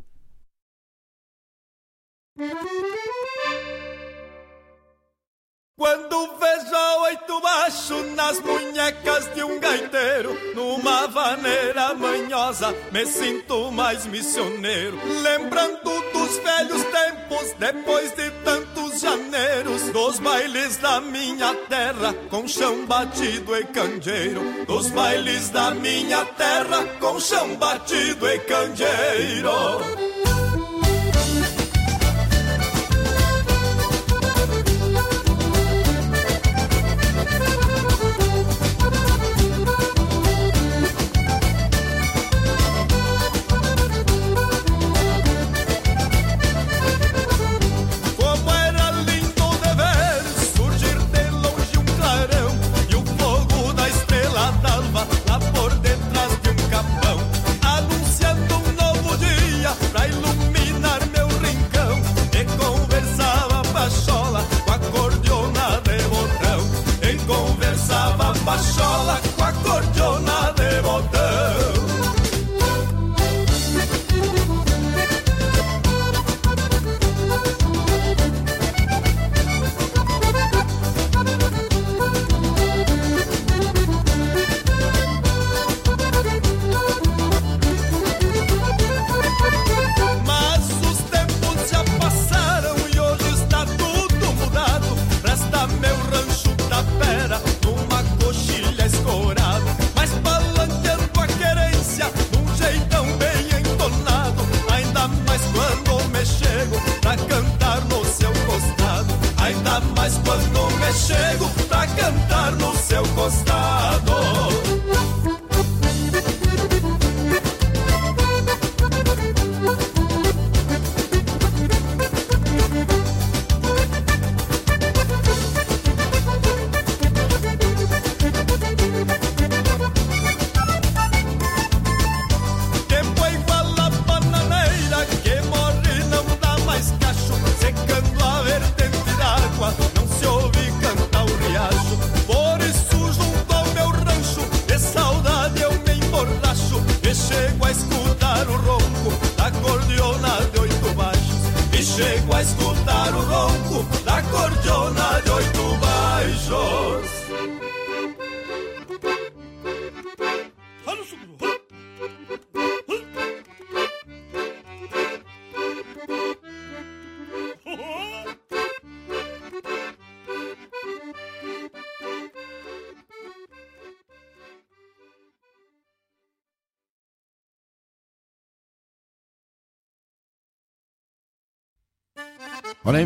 [5.77, 14.07] Quando vejo oito baixo nas bonecas de um gaiteiro, numa vaneira manhosa, me sinto mais
[14.07, 18.70] missioneiro, lembrando dos velhos tempos, depois de tanto
[19.01, 24.65] janeiros, dos bailes da minha terra, com chão batido e candeeiro.
[24.67, 30.10] Dos bailes da minha terra, com chão batido e candeeiro.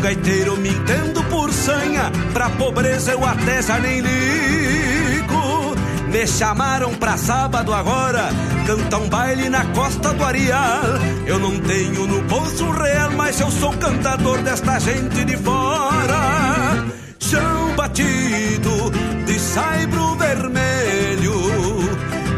[0.00, 5.76] gaiteiro me entendo por sanha, pra pobreza eu até já nem ligo.
[6.08, 8.30] Me chamaram pra sábado agora,
[8.66, 10.82] cantar um baile na costa do Arial.
[11.26, 16.84] Eu não tenho no bolso um real, mas eu sou cantador desta gente de fora.
[17.18, 18.90] Chão batido
[19.26, 21.34] de saibro vermelho,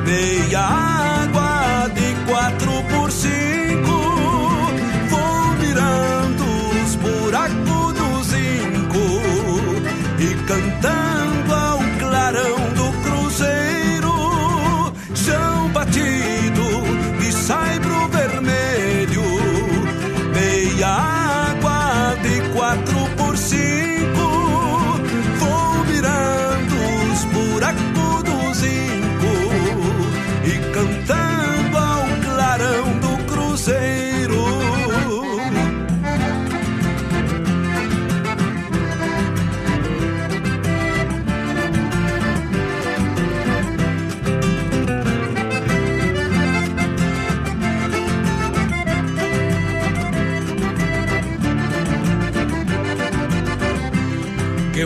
[0.04, 3.51] meia água de quatro por cinco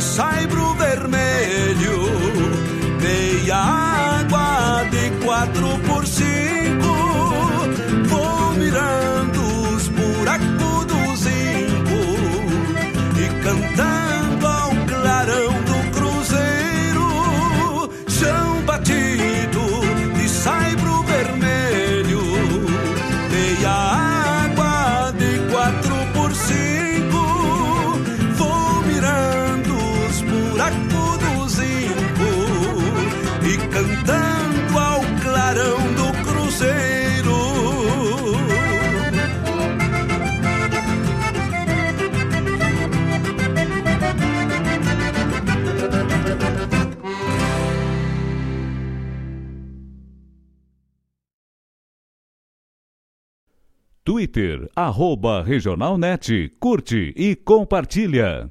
[0.00, 2.02] saibro vermelho
[3.00, 6.37] Meia água de quatro por cinco
[54.08, 58.50] Twitter, arroba regionalnet, curte e compartilha.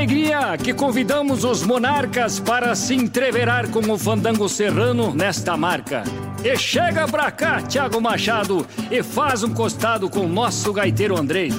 [0.00, 6.04] Alegria que convidamos os monarcas para se entreverar com o fandango serrano nesta marca.
[6.42, 11.52] E chega pra cá, Thiago Machado, e faz um costado com o nosso gaiteiro Andrei.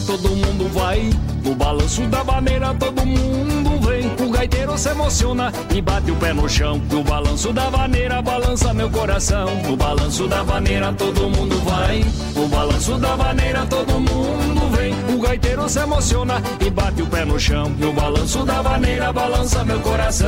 [0.00, 1.10] Todo mundo vai.
[1.44, 4.26] No balanço da maneira todo mundo vem.
[4.26, 6.80] O gaiteiro se emociona e bate o pé no chão.
[6.90, 9.46] No balanço da vaneira balança meu coração.
[9.62, 12.04] No balanço da vaneira todo mundo vai.
[12.34, 14.94] No balanço da vaneira todo mundo vem.
[15.14, 17.70] O gaiteiro se emociona e bate o pé no chão.
[17.78, 20.26] No balanço da vaneira balança meu coração.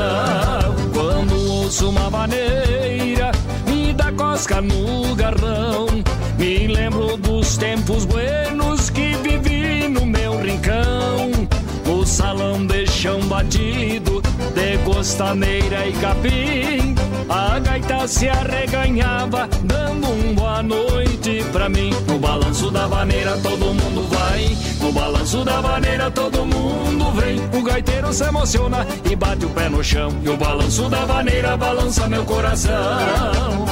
[0.93, 3.33] Quando ouço uma vaneira,
[3.67, 5.87] me dá cosca no garrão.
[6.39, 11.33] Me lembro dos tempos buenos que vivi no meu rincão.
[11.85, 14.23] O salão de chão batido,
[14.55, 16.95] de costaneira e capim.
[17.29, 21.91] A gaita se arreganhava, dando um boa noite pra mim.
[22.07, 27.41] No balanço da vaneira todo mundo vai, no balanço da vaneira todo mundo vem.
[27.59, 30.11] O gaiteiro se emociona e bate o pé no chão.
[30.23, 33.67] E o balanço da vaneira balança meu coração.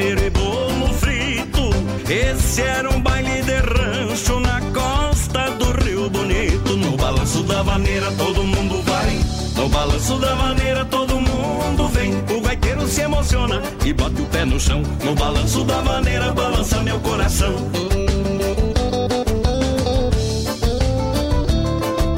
[0.00, 1.70] E bolo frito.
[2.08, 6.76] Esse era um baile de rancho na costa do Rio Bonito.
[6.76, 9.18] No balanço da maneira todo mundo vai.
[9.56, 12.14] No balanço da maneira todo mundo vem.
[12.36, 14.82] O gaiteiro se emociona e bate o pé no chão.
[15.04, 17.54] No balanço da maneira balança meu coração.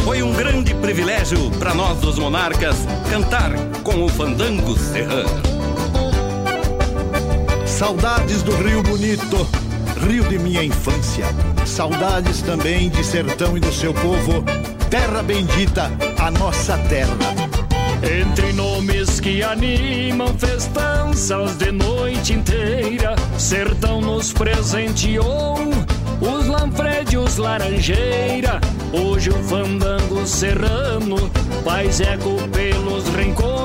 [0.05, 2.77] Foi um grande privilégio para nós dos monarcas
[3.09, 3.53] cantar
[3.83, 5.60] com o fandango serrano.
[7.81, 9.49] Saudades do Rio Bonito,
[10.07, 11.25] rio de minha infância.
[11.65, 14.45] Saudades também de sertão e do seu povo.
[14.91, 17.17] Terra bendita, a nossa terra.
[18.03, 25.57] Entre nomes que animam festanças de noite inteira, Sertão nos presenteou
[26.21, 28.61] os Lanfredios Laranjeira.
[28.93, 31.17] Hoje o fandango serrano
[31.65, 33.60] faz eco pelos rincões,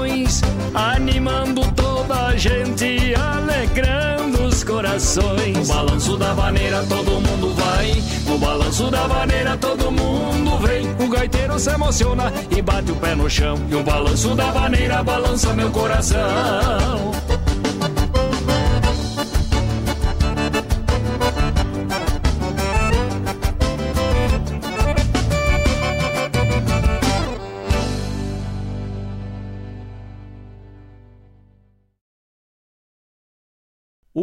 [0.74, 5.58] animando toda a gente, alegrando os corações.
[5.58, 10.88] No balanço da vaneira todo mundo vai, no balanço da vaneira todo mundo vem.
[11.06, 15.04] O gaiteiro se emociona e bate o pé no chão, e o balanço da vaneira
[15.04, 17.15] balança meu coração.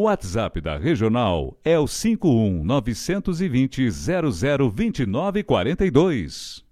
[0.03, 6.72] O WhatsApp da Regional é o 51 920 0029 42.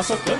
[0.00, 0.39] 다섯 번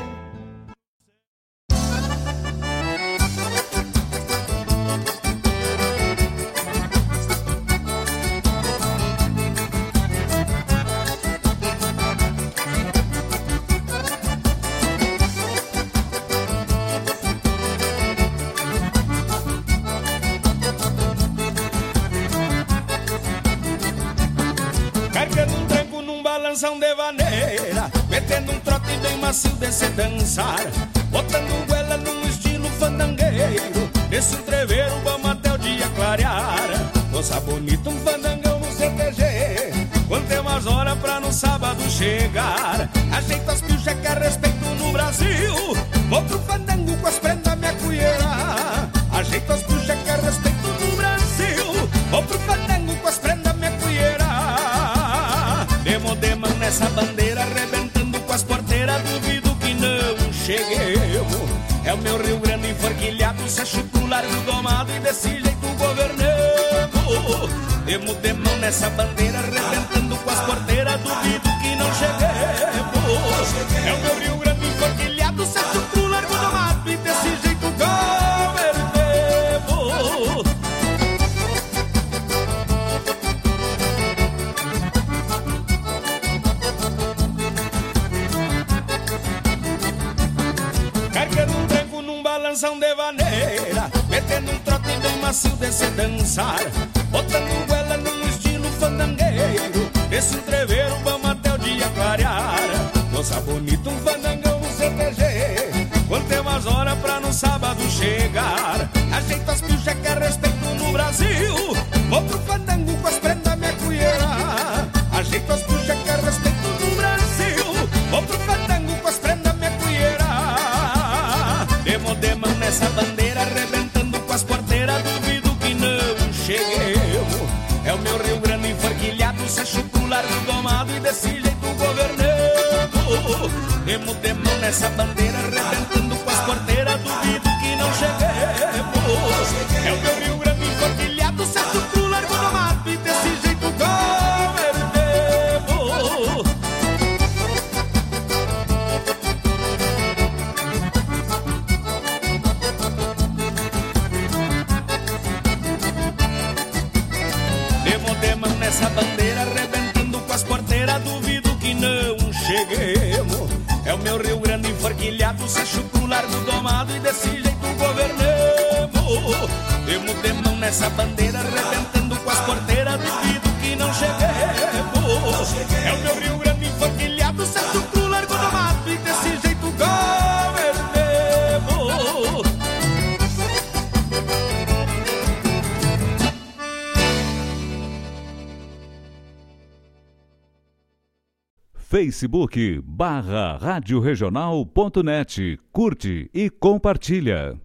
[192.11, 195.59] facebook barra radioregional.net.
[195.71, 197.57] Curte e compartilha.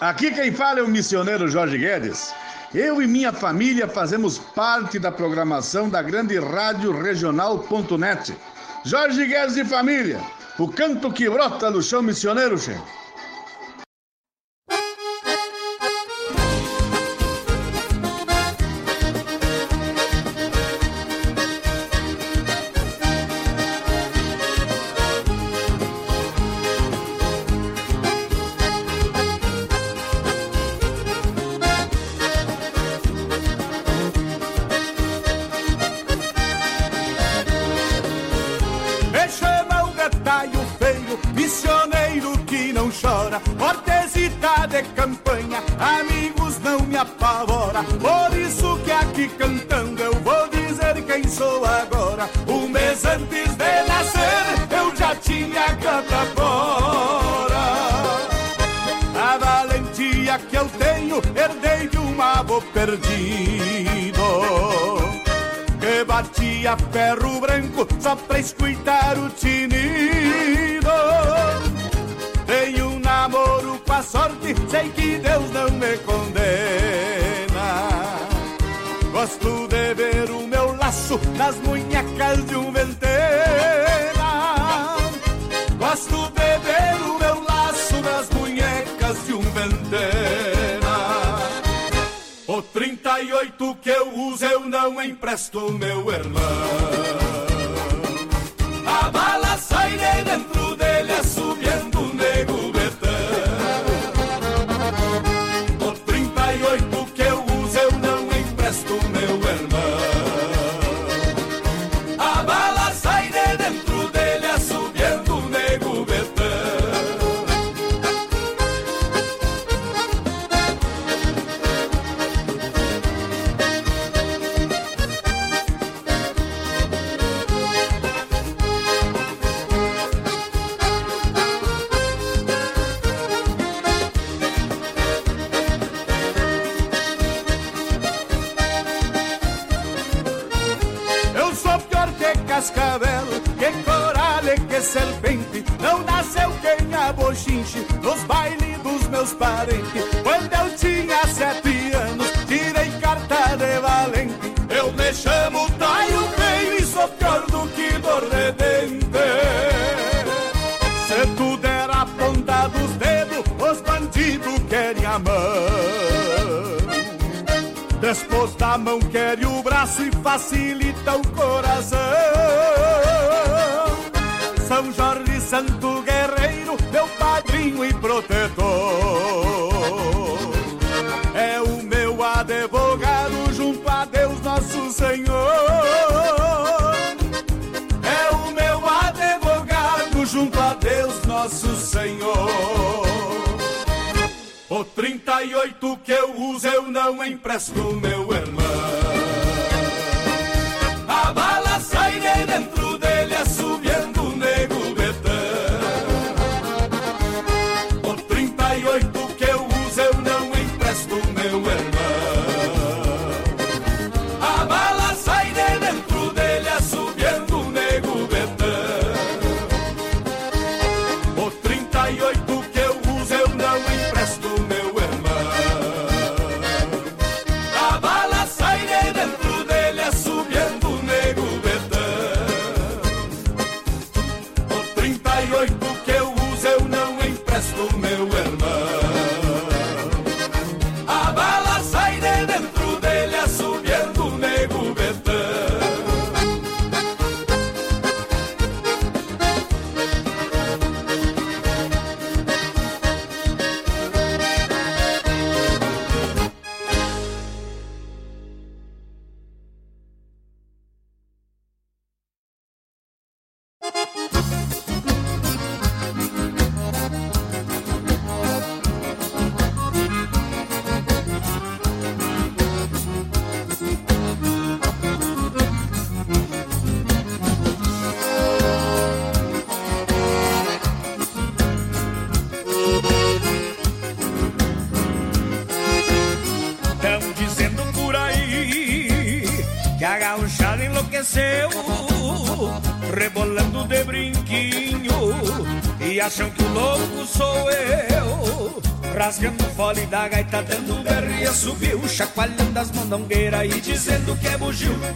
[0.00, 2.34] Aqui quem fala é o missioneiro Jorge Guedes.
[2.74, 8.36] Eu e minha família fazemos parte da programação da grande rádio regional.net.
[8.84, 10.20] Jorge Guedes e família,
[10.58, 12.82] o canto que brota no chão missioneiro, chefe.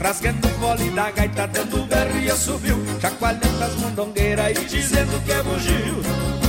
[0.04, 5.32] Rasgando o fole da gaita, dando berro e assobio Chacoalhando as mandongueiras e dizendo que
[5.32, 6.02] é bugio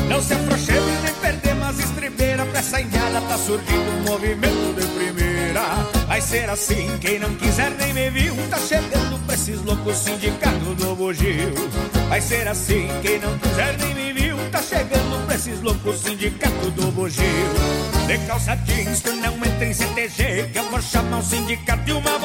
[0.09, 4.85] Não se afrouxemos nem perder, as estribeiras Pra essa enhada tá surgindo um movimento de
[4.87, 5.61] primeira.
[6.05, 10.75] Vai ser assim, quem não quiser nem me viu Tá chegando pra esses loucos sindicato
[10.75, 11.53] do bugio.
[12.09, 16.71] Vai ser assim, quem não quiser nem me viu Tá chegando pra esses loucos sindicato
[16.71, 17.25] do bugio.
[18.05, 21.93] De calça jeans, tu não entra em CTG Que eu vou chamar o sindicato de
[21.93, 22.19] uma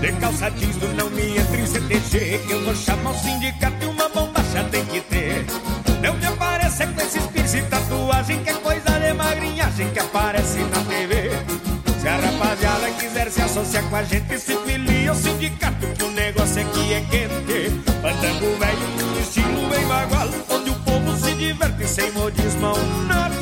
[0.00, 2.40] De calça jeans, tu não me entre em CTG.
[2.46, 5.44] Que eu vou chamar o sindicato e uma bomba já tem que ter.
[6.00, 10.58] Não me aparece com esses piercing e tatuagem, que é coisa de magrinhagem que aparece
[10.58, 11.30] na TV.
[12.00, 16.10] Se a rapaziada quiser se associar com a gente, se filia ao sindicato, que o
[16.12, 17.70] negócio aqui é quente.
[18.00, 22.72] Bandango velho, estilo bem bagual, onde o povo se diverte sem modismo
[23.08, 23.37] nada.